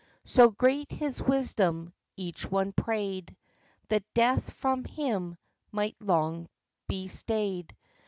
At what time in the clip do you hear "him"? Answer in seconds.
4.83-5.37